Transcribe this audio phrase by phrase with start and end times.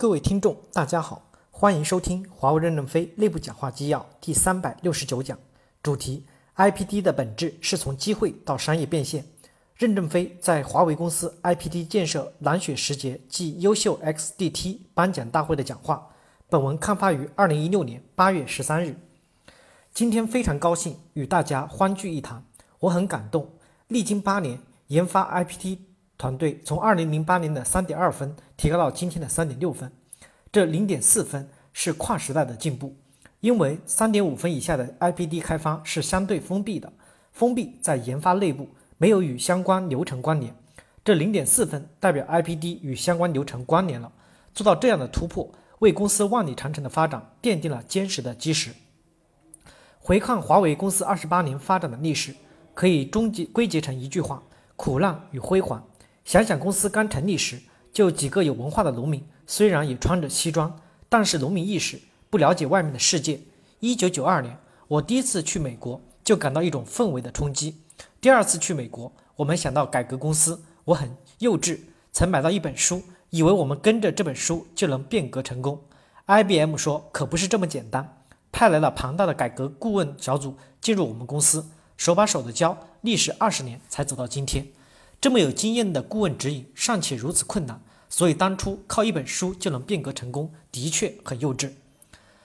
[0.00, 5.38] 各位听众，大家好，欢迎收听华为任正非内部讲话纪要第三百六十九讲，
[5.82, 6.24] 主题
[6.56, 9.26] ：IPD 的本质是从机会到商业变现。
[9.76, 16.08] 任正非在华为公司 IPD 建设蓝雪时节暨优秀 XDT 颁奖大会的讲话。
[16.48, 18.98] 本文刊发于二零一六年八月十三日。
[19.92, 22.42] 今天非常高兴与大家欢聚一堂，
[22.78, 23.46] 我很感动。
[23.88, 25.76] 历经八年研发 IPD。
[26.20, 29.90] 团队从二零零八年的三点二分提高到今天的三点六分，
[30.52, 32.94] 这零点四分是跨时代的进步。
[33.40, 36.92] 因为三点五分以下的 IPD 开发是相对封闭的，
[37.32, 40.54] 封闭在研发内部，没有与相关流程关联。
[41.02, 44.12] 这零点四分代表 IPD 与相关流程关联了，
[44.52, 48.72] 做到这样的突破，为公司万里长城的发展奠定了坚实的基石。
[49.98, 52.34] 回看华为公司二十八年发展的历史，
[52.74, 54.42] 可以终结归结成一句话：
[54.76, 55.82] 苦难与辉煌。
[56.30, 57.60] 想想公司刚成立时，
[57.92, 61.98] 就几个有文化的农民，虽然也穿着西装，但是农民意识
[62.30, 63.40] 不了解外面的世界。
[63.80, 67.82] 一九九二年，我第一次去美国，就感到一种氛围的冲击。
[68.20, 71.80] 第二次去美国，我们想到改革公司，我很幼稚，
[72.12, 75.82] 曾买到一本书，以为我们跟着这本书就能变革成功。
[76.26, 84.64] IBM 说可不是这么简单，派来了庞大的改革顾问小组进入我们公司，手把手的教，历时二十年才走到今天。
[85.20, 91.72] 这么有经验的顾问指引尚且如此困难，所以当初靠一本书就能变革成功，的确很幼稚。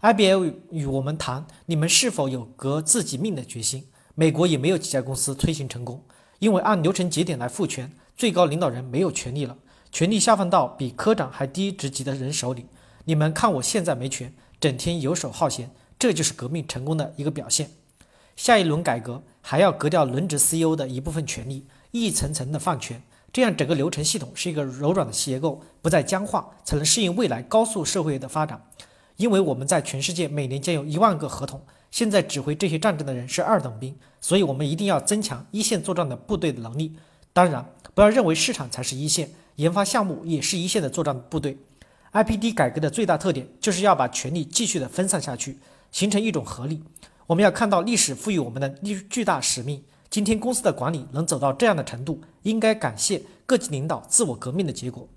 [0.00, 3.86] IBM 与我们谈，你们是否有革自己命的决心？
[4.16, 6.02] 美国也没有几家公司推行成功，
[6.40, 9.56] 因为按流程节点来赋权，最高领导人没有权利了，
[9.92, 12.66] 权力下放到比科长还低职级的人手里。
[13.04, 17.70] 你们看我现在没权，整天游手好闲，这就是革命成功的一个表现。
[18.34, 21.64] 下一轮改革还要革掉轮值 CEO 的一部分权利。
[22.04, 23.02] 一层层的放权，
[23.32, 28.62] 这样整个流程系统是一个柔软的结构，不再僵化，才能适应未来高速社会的发展。
[29.16, 36.94] 因为我们在全世界每年将有一万个合同，现在指挥这些战争的人是二等兵，所以我们一定要增强一线作战的部队的能力。
[37.32, 41.56] 当然，不要认为市场才是一线，研发项目也是一线的作战部队。
[42.12, 45.58] IPD 改革的最大特点就是要把权力继续的分散下去，
[45.90, 46.82] 形成一种合力。
[47.26, 48.68] 我们要看到历史赋予我们的
[49.10, 49.82] 巨大使命。
[50.08, 55.08] 今天公司的管理能走到这样的程度，应该感谢各级领导自我革命的结果。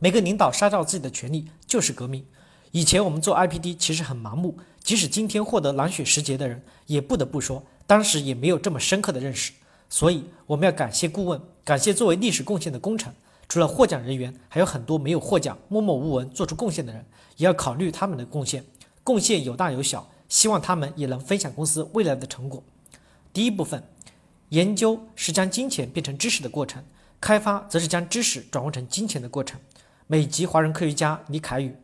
[0.00, 2.24] 每个领导杀掉自己的权利就是革命。
[2.72, 9.52] 以前我们做 IPD 其实很盲目，即使今天获得蓝雪时节的人，也不得不说，当时也没有这么深刻的认识。
[9.88, 13.12] 所以我们要感谢顾问，感谢作为历史贡献的工程。
[13.48, 17.06] 除了获奖人员，还有很多没有获奖、默默无闻做出贡献的人，
[17.38, 18.62] 也要考虑他们的贡献。
[19.02, 22.62] 贡献有大有小，希望他们也能分享公司未来的成果。
[23.32, 23.82] 第一部分。
[24.50, 26.82] 研究是将金钱变成知识的过程，
[27.20, 29.60] 开发则是将知识转换成金钱的过程。
[30.06, 31.76] 美籍华人科学家李凯宇，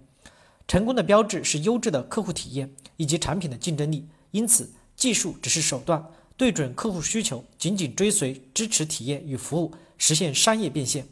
[0.67, 4.09] 成功的标志是优质的客户体验以及产品的竞争力。
[4.31, 6.03] 因此，技术只是手段，
[6.37, 11.07] 对准客户需求，紧紧追随支持体验与服务，实现商业变现。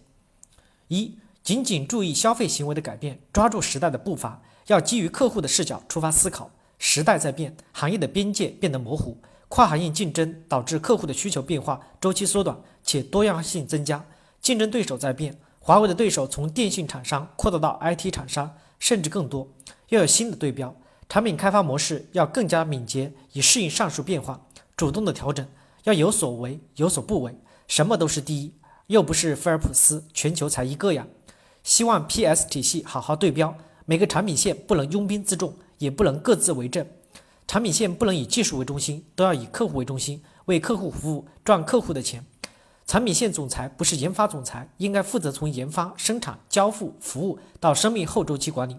[0.89, 6.51] 一，紧紧注意消费行为的改变，抓住时代的步伐，要基于客户的视角出发思考。
[6.79, 9.19] 时代在变，行业的边界变得模糊。
[9.55, 14.03] 跨行业竞争导致客户的需求变化，周期缩短，且多样性增加。
[14.41, 19.47] 竞争对手在变，华为的对手从电信厂商扩大到 IT 厂商，甚至更多。
[19.91, 20.75] 要有新的对标，
[21.07, 24.41] 产品开发模式要更加敏捷，以适应上述变化，
[24.75, 25.47] 主动的调整，
[25.85, 27.37] 要有所为有所不为。
[27.69, 28.55] 什么都是第一，
[28.87, 31.07] 又不是菲尔普斯，全球才一个呀。
[31.63, 33.55] 希望 PS 体系好好对标，
[33.85, 36.87] 每个产品线不能拥兵自重，也不能各自为政。
[37.53, 42.25] 产品线不能以技术为中心，都要以客户为中心，为客户服务，赚客户的钱。
[42.87, 48.75] 产品线总裁不是研发总裁，应该负责从研发、生产、交付、服务到生命后周期管理。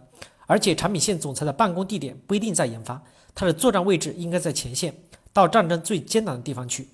[0.47, 2.99] 而且，产品线总裁的办公地点不一定在研发，
[3.35, 4.95] 他的作战位置应该在前线，
[5.31, 6.89] 到战争最艰难的地方去。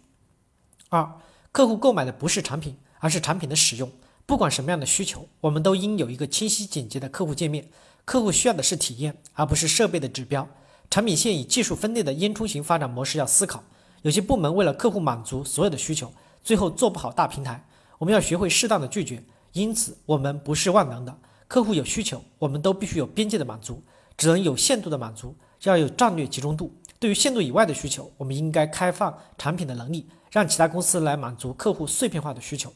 [0.89, 1.09] 二，
[1.53, 3.89] 客户购买的不是产品，而是产品的使用。
[4.25, 7.69] 不管什么样的需求，我们都应有一个清晰简洁的客户界面。
[8.03, 10.45] 客户需要的是体验，而不是设备的指标。
[10.89, 13.63] 产品线以技术分类的烟囱型发展模式要思考，
[14.01, 16.12] 有些部门为了客户满足所有的需求，
[16.44, 17.63] 最后做不好大平台。
[18.00, 21.15] 我们要学会适当的拒绝，因此我们不是万能的。
[21.47, 23.83] 客户有需求，我们都必须有边界的满足，
[24.18, 26.74] 只能有限度的满足，要有战略集中度。
[26.97, 32.74] 对于限度以外的需求，我们应该开放产品的能力，让其他公司来满足客户碎片化的需求。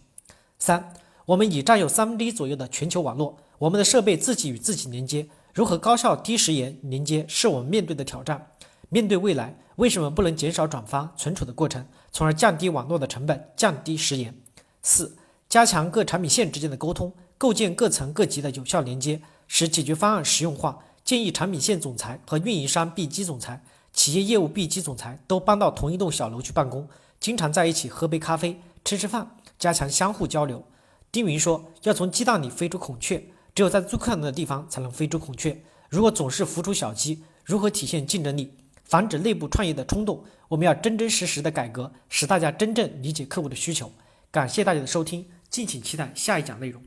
[0.59, 0.93] 三，
[1.25, 5.27] 我们已占有三分之一左右的全球网络，我们的设备自己与自己连接。
[5.53, 8.53] 如何高效低时延连接是我们面对的挑战。
[8.89, 14.35] 面对未来，为什么不能减少转发存储的过程，从而降低网络的成本，降低时延？
[14.81, 15.15] 四、
[15.47, 20.79] 加强各产品线之间的沟通，构建各层各级的有效连接，使解决方案实用化。
[21.03, 26.87] 建议产品线总裁和运营商 B 级总裁、企业业务 B 级总裁都搬到同一栋小楼去办公，
[27.19, 30.63] 经常在一起喝杯咖啡、吃吃饭，加强相互交流。
[31.11, 33.23] 丁云说：“要从鸡蛋里飞出孔雀，
[33.55, 35.63] 只有在最困难的地方才能飞出孔雀。
[35.89, 38.51] 如果总是孵出小鸡，如何体现竞争力？
[38.83, 43.91] 防止内部创业的冲动，我们要真真实实的改革，使大家真正理解客户的需求。”
[44.29, 46.81] 感谢大家的收听，敬请期待下一讲内容。